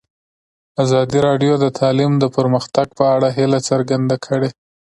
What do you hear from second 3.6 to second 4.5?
څرګنده کړې.